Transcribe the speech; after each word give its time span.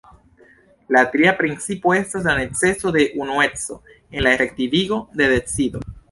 La 0.95 1.01
tria 1.15 1.33
principo 1.41 1.91
estas 1.97 2.25
la 2.29 2.33
neceso 2.39 2.93
de 2.95 3.03
unueco 3.25 3.77
en 3.97 4.25
la 4.29 4.31
efektivigo 4.39 4.99
de 5.21 5.29
decido. 5.35 5.83